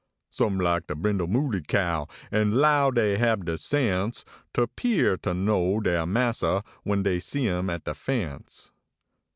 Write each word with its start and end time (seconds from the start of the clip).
Some 0.31 0.59
like 0.59 0.87
de 0.87 0.95
brindle 0.95 1.27
mooley 1.27 1.61
cow 1.61 2.07
nd 2.33 2.55
low 2.55 2.89
dey 2.89 3.17
hab 3.17 3.45
de 3.45 3.55
sense 3.55 4.25
Ter 4.51 4.65
pear 4.65 5.15
ter 5.15 5.35
know 5.35 5.79
dere 5.79 6.07
niassa 6.07 6.65
we 6.83 6.93
n 6.93 7.03
dey 7.03 7.19
see 7.19 7.45
im 7.47 7.69
at 7.69 7.83
de 7.83 7.93
fence. 7.93 8.71